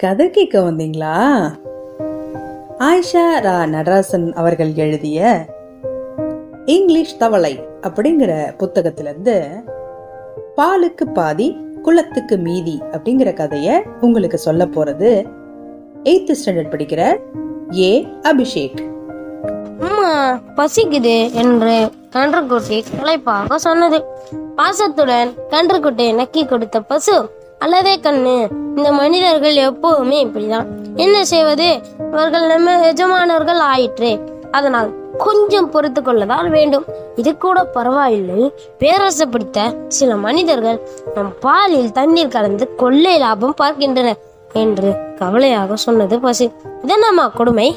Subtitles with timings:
[0.00, 1.14] கதை கேட்க வந்தீங்களா?
[2.78, 5.46] ஆயிஷா ரா நடராசன் அவர்கள் எழுதிய
[6.64, 9.34] இங்கிலீஷ் தவளை அப்படிங்கிற புத்தகத்திலிருந்து
[10.56, 11.48] பாலுக்கு பாதி
[11.82, 15.10] குளத்துக்கு மீதி அப்படிங்கிற கதைய உங்களுக்கு சொல்ல போறது
[16.04, 17.02] எயித்து ஸ்டாண்டர்ட் படிக்கிற
[17.78, 18.80] ஏ அபிஷேக்.
[19.80, 24.04] அம்மா பசிக்குது என்று கன்றுக்குட்டி களைப்பாக சொன்னது.
[24.56, 27.16] பாசத்துடன் கன்றுக்குட்டியை நக்கி கொடுத்த பசு
[27.60, 30.66] அளவே கண்ணு இந்த மனிதர்கள் எப்பவுமே இப்படிதான்.
[30.96, 31.80] என்ன செய்வது?
[31.98, 34.20] இவர்கள் நம்ம எஜமானர்கள் ஆயிற்றே.
[34.50, 36.84] அதனால் கொஞ்சம் பொறுத்து கொள்ளதான் வேண்டும்.
[37.14, 38.52] இது கூட பரவாயில்லை.
[38.78, 40.80] பேராசை பிடித்த சில மனிதர்கள்
[41.14, 44.18] நம் பாலில் தண்ணீர் கலந்து கொள்ளை லாபம் பார்க்கின்றனர்
[44.52, 46.50] என்று கவலையாக சொன்னது பசு.
[46.86, 47.76] இதென்னம்மா கொடுமை?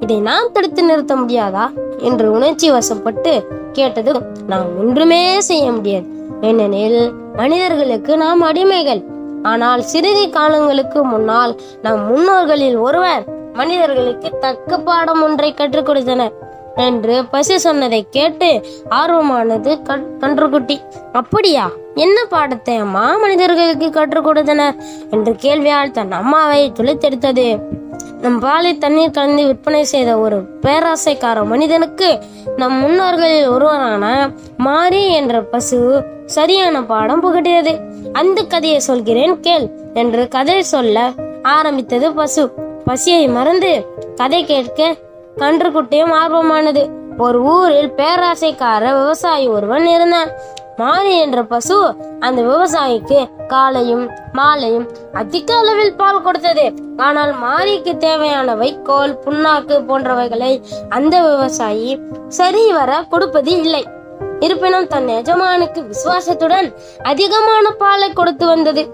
[0.00, 1.70] இதை நாம் தடுத்து நிறுத்த முடியாதா?
[1.98, 3.44] என்று உணர்ச்சி வசப்பட்டு
[3.78, 6.06] கேட்டதும் நாம் ஒன்றுமே செய்ய முடியாது.
[6.40, 6.98] ஏனெனில்
[7.36, 9.02] மனிதர்களுக்கு நாம் அடிமைகள்.
[9.42, 16.34] ஆனால் சிறிது காலங்களுக்கு முன்னால் நம் முன்னோர்களில் ஒருவர் மனிதர்களுக்கு தக்க பாடம் ஒன்றை கற்றுக் கொடுத்தனர்.
[16.76, 18.48] என்று பசி சொன்னதை கேட்டு
[18.90, 19.72] ஆர்வமானது
[20.20, 20.76] கன்றுக்குட்டி.
[21.12, 21.64] அப்படியா?
[21.94, 24.76] என்ன பாடத்தை அம்மா மனிதர்களுக்கு கற்றுக் கொடுத்தனர்?
[25.10, 27.48] என்று கேள்வியால் தன் அம்மாவை துளைத்தெடுத்தது.
[28.20, 32.18] நம் பாலை தண்ணீர் கலந்து விற்பனை செய்த ஒரு பேராசைக்கார மனிதனுக்கு
[32.56, 37.72] நம் முன்னோர்களில் ஒருவரான மாரி என்ற பசு சரியான பாடம் புகட்டியது.
[38.12, 41.10] அந்த கதையை சொல்கிறேன் கேள் என்று கதை சொல்ல
[41.42, 42.44] ஆரம்பித்தது பசு.
[42.84, 43.72] பசியை மறந்து
[44.16, 44.96] கதை கேட்க
[45.36, 46.82] கன்றுக்குட்டியும் ஆர்வமானது.
[47.18, 50.30] ஒரு ஊரில் பேராசைக்கார விவசாயி ஒருவன் இருந்தான்.
[50.78, 51.76] மாரி என்ற பசு
[52.26, 53.18] அந்த விவசாயிக்கு
[53.52, 54.86] காலையும் மாலையும்
[55.20, 56.66] அதிக அளவில் பால் கொடுத்தது.
[57.06, 60.52] ஆனால் மாரிக்கு தேவையானவை கோல் புண்ணாக்கு போன்றவைகளை
[60.88, 61.90] அந்த விவசாயி
[62.38, 63.82] சரிவர கொடுப்பது இல்லை.
[64.46, 66.68] இருப்பினும் தன் எஜமானுக்கு விசுவாசத்துடன்
[67.02, 68.84] அதிகமான பாலை கொடுத்து வந்தது.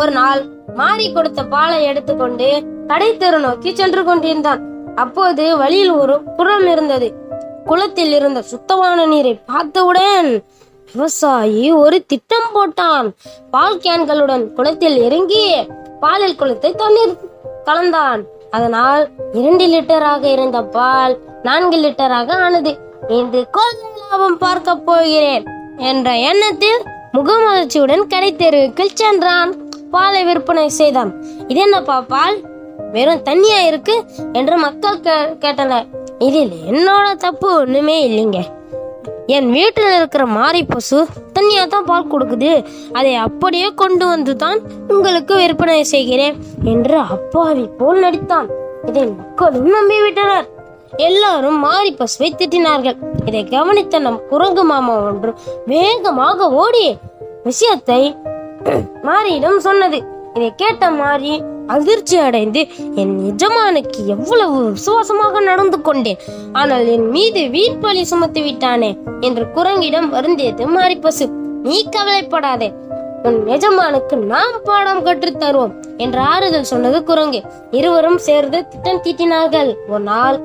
[0.00, 0.42] ஒரு நாள்
[0.80, 2.48] மாறி கொடுத்த பாலை எடுத்துக்கொண்டு
[2.90, 4.60] கடை தெரு நோக்கி சென்று கொண்டிருந்தான்.
[5.04, 7.08] அப்போது வழியில் ஒரு புறம் இருந்தது.
[7.68, 10.44] குளத்தில் இருந்த சுத்தமான நீரை பார்த்தவுடன்
[10.92, 13.10] விவசாயி ஒரு திட்டம் போட்டான்.
[13.50, 15.66] பால் கேன்களுடன் குளத்தில் இறங்கி
[16.00, 17.16] பாலில் குளத்தை தண்ணீர்
[17.64, 18.22] கலந்தான்.
[18.50, 22.78] அதனால் இரண்டு லிட்டராக இருந்த பால் நான்கு லிட்டராக ஆனது.
[23.08, 25.46] இன்று கொள்கை லாபம் பார்க்க போகிறேன்
[25.76, 29.68] என்ற எண்ணத்தில் முகமலர்ச்சியுடன் கடை தெருவுக்குள் சென்றான்.
[29.90, 31.24] பாலை விற்பனை செய்தான்.
[31.48, 32.40] இது என்னப்பா பால்?
[32.92, 34.04] வெறும் தண்ணியா இருக்கு?
[34.32, 35.86] என்று மக்கள் கே- கேட்டனர்.
[36.26, 38.38] இதில் என்னோட தப்பு ஒன்றுமே இல்லைங்க.
[39.36, 40.98] என் வீட்டில் இருக்கிற மாரி பசு
[41.36, 42.52] தனியாக தான் பால் கொடுக்குது.
[42.98, 44.60] அதை அப்படியே கொண்டு வந்து தான்
[44.94, 46.36] உங்களுக்கு விற்பனை செய்கிறேன்
[46.72, 48.48] என்று அப்பாவி போல் நடித்தான்.
[48.88, 50.46] இதை மக்களும் நம்பிவிட்டனர்.
[51.08, 52.98] எல்லாரும் மாரி பசுவை திட்டினார்கள்.
[53.28, 55.32] இதை கவனித்த நம் குரங்கு மாமா ஒன்று
[55.72, 56.86] வேகமாக ஓடி
[57.48, 58.02] விஷயத்தை
[59.08, 59.98] மாரியிடம் சொன்னது.
[60.36, 61.34] இதை கேட்ட மாரி
[61.68, 62.60] அதிர்ச்சி அடைந்து
[62.94, 66.20] என் எஜமானுக்கு எவ்வளவு விசுவாசமாக நடந்து கொண்டேன்.
[66.52, 68.90] ஆனால் என் மீது வீட்பழி சுமத்து விட்டானே
[69.20, 71.26] என்று குரங்கிடம் வருந்தியது மாரிப்பசு.
[71.62, 72.68] நீ கவலைப்படாதே.
[73.22, 77.40] உன் எஜமானுக்கு நாம் பாடம் கற்றுத்தருவோம் என்று ஆறுதல் சொன்னது குரங்கு.
[77.70, 79.70] இருவரும் சேர்ந்து திட்டம் தீட்டினார்கள்.
[79.88, 80.38] ஒரு நாள்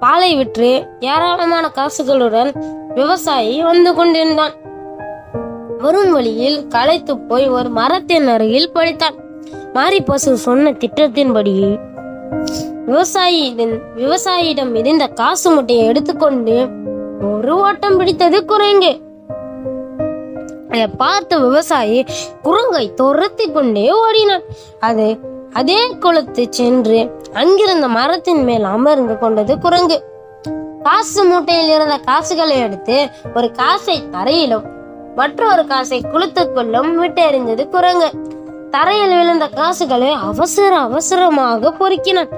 [0.00, 0.70] பாலை விற்று
[1.00, 2.50] ஏராளமான காசுகளுடன்
[2.94, 4.54] விவசாயி வந்து கொண்டிருந்தான்.
[5.82, 9.16] வரும் வழியில் களைத்து போய் ஒரு மரத்தின் அருகில் படித்தான்.
[9.74, 11.54] மாரிப்பசு சொன்ன திட்டத்தின்படி
[12.86, 16.54] விவசாயியின் விவசாயியிடம் இருந்த காசு முட்டையை எடுத்துக்கொண்டு
[17.30, 18.92] ஒரு ஓட்டம் பிடித்தது குரங்கு.
[20.68, 21.98] அதை பார்த்த விவசாயி
[22.42, 24.46] குரங்கை துரத்தி கொண்டே ஓடினான்.
[24.80, 25.06] அது
[25.52, 26.98] அதே குளத்து சென்று
[27.32, 29.98] அங்கிருந்த மரத்தின் மேல் அமர்ந்து கொண்டது குரங்கு.
[30.82, 32.96] காசு மூட்டையில் இருந்த காசுகளை எடுத்து
[33.34, 34.68] ஒரு காசை தரையிலும்
[35.16, 38.10] மற்றொரு காசை குளத்துக்குள்ளும் விட்டெறிந்தது குரங்கு.
[38.70, 42.30] தரையில் விழுந்த காசுகளை அவசர அவசரமாக பொறுக்கினான்.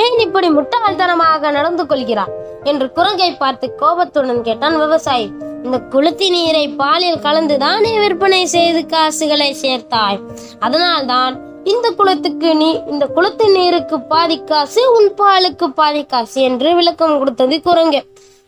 [0.00, 2.32] ஏன் இப்படி முட்டாள்தனமாக நடந்து கொள்கிறார்
[2.64, 5.28] என்று குரங்கை பார்த்து கோபத்துடன் கேட்டான் விவசாயி.
[5.64, 10.20] இந்த குளுத்தி நீரை பாலில் கலந்து தானே விற்பனை செய்து காசுகளை சேர்த்தாய்?
[10.58, 11.34] அதனால் தான்
[11.64, 17.56] இந்த குளத்துக்கு நீ இந்த குளத்து நீருக்கு பாதி காசு உன் பாலுக்கு பாதி காசு என்று விளக்கம் கொடுத்தது
[17.60, 18.00] குரங்கு.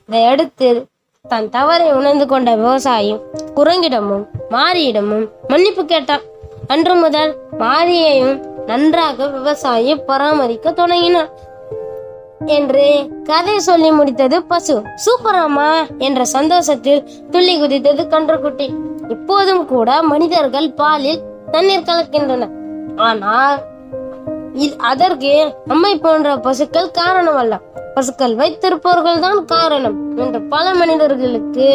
[0.08, 0.68] இதை அடுத்து
[1.30, 3.12] தன் தவறை உணர்ந்து கொண்ட விவசாயி
[3.56, 6.24] குரங்கிடமும் மாரியிடமும் மன்னிப்பு கேட்டான்.
[6.66, 8.36] அன்று முதல் மாரியையும்
[8.66, 11.30] நன்றாக விவசாயி பராமரிக்க தொடங்கினான்
[12.46, 12.86] என்று
[13.24, 14.76] கதை சொல்லி முடித்தது பசு.
[15.04, 18.68] சூப்பராமா என்ற சந்தோஷத்தில் துள்ளி குதித்தது கன்றுக்குட்டி.
[19.08, 22.54] இப்போதும் கூட மனிதர்கள் பாலில் தண்ணீர் கலக்கின்றனர்.
[23.08, 23.58] ஆனால்
[24.76, 25.32] அதற்கு
[25.64, 27.60] நம்மை போன்ற பசுக்கள் காரணம் அல்ல
[27.94, 31.66] பசுக்கள் வைத்திருப்பவர்கள் தான் காரணம் என்று பல மனிதர்களுக்கு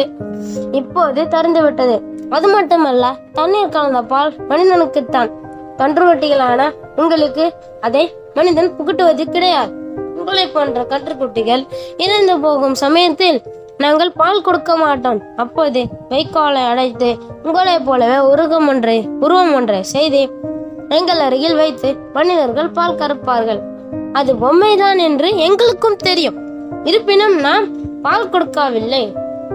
[0.72, 1.96] இப்போது தருந்துவிட்டது.
[2.30, 5.30] அது மட்டுமல்ல தண்ணீர் கலந்த பால் மனிதனுக்குத்தான்.
[5.78, 6.60] கன்றுக்குட்டிகளான
[6.96, 7.44] உங்களுக்கு
[7.80, 9.72] அதை மனிதன் புகட்டுவது கிடையாது.
[10.20, 11.62] உங்களை போன்ற கன்றுக்குட்டிகள்
[11.96, 13.38] இறந்து போகும் சமயத்தில்
[13.78, 15.20] நாங்கள் பால் கொடுக்க மாட்டோம்.
[15.36, 17.10] அப்போது வைக்கோலை அடைத்து
[17.42, 20.22] உங்களைப் போலவே உருகம் ஒன்றை உருவம் ஒன்றை செய்து
[20.88, 23.60] எங்கள் அருகில் வைத்து மனிதர்கள் பால் கறப்பார்கள்.
[24.12, 26.36] அது பொம்மைதான் என்று எங்களுக்கும் தெரியும்.
[26.84, 27.66] இருப்பினும் நாம்
[28.02, 29.12] பால் கொடுக்கவில்லை.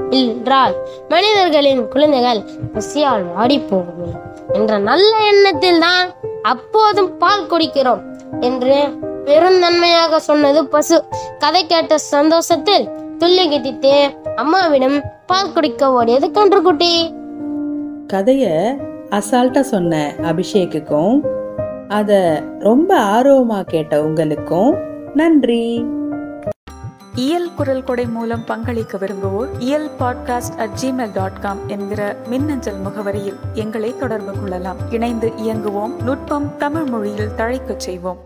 [0.09, 0.75] என்றால்
[1.09, 2.43] மனிதர்களின் குழந்தைகள்
[2.73, 4.13] பசியால் வாடி போகும்
[4.53, 6.09] என்ற நல்ல எண்ணத்தில் தான்
[6.41, 8.01] அப்போதும் பால் குடிக்கிறோம்
[8.39, 8.77] என்று
[9.25, 11.03] பெருந்தன்மையாக சொன்னது பசு.
[11.39, 13.93] கதை கேட்ட சந்தோஷத்தில் துள்ளி கிட்டித்து
[14.35, 16.93] அம்மாவிடம் பால் குடிக்க ஓடியது கன்றுக்குட்டி.
[18.07, 18.45] கதைய
[19.11, 21.19] அசால்ட்டாக சொன்ன அபிஷேக்குக்கும்
[21.87, 22.17] அதை
[22.59, 24.75] ரொம்ப ஆர்வமாக கேட்ட உங்களுக்கும்
[25.13, 25.85] நன்றி.
[27.15, 33.37] இயல் குரல் கொடை மூலம் பங்களிக்க விரும்புவோர் Iyal podcast at Gmail dot com என்கிற மின்னஞ்சல் முகவரியில்
[33.53, 34.77] எங்களை தொடர்பு கொள்ளலாம்.
[34.89, 38.17] இணைந்து இயங்குவோம் நுட்பம் தமிழ் மொழியில் தழைக்கச் செய்வோம்.